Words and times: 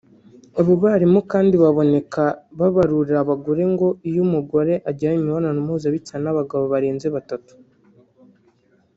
Abo 0.59 0.73
barimu 0.83 1.19
kandi 1.31 1.55
baboneka 1.63 2.23
baburira 2.59 3.15
abagore 3.21 3.63
ngo 3.73 3.87
iyo 4.09 4.21
umugore 4.27 4.73
agiranye 4.89 5.19
imibonano 5.21 5.59
mpuzabitsina 5.65 6.19
n’abagabo 6.21 6.63
barenze 6.73 7.07
batatu 7.15 7.53